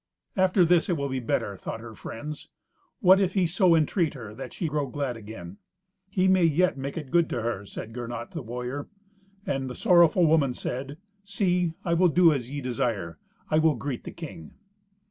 [0.35, 2.49] "After this it will be better," thought her friends.
[3.01, 5.57] "What if he so entreat her that she grow glad again?"
[6.09, 8.87] "He may yet make it good to her," said Gernot, the warrior.
[9.45, 13.19] And the sorrowful woman said, "See, I will do as ye desire;
[13.51, 14.55] I will greet the king."